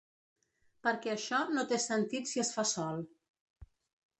Perquè 0.87 1.11
això 1.15 1.41
no 1.57 1.65
té 1.73 1.79
sentit 1.85 2.31
si 2.33 2.43
es 2.45 2.53
fa 2.57 2.67
sol. 2.71 3.07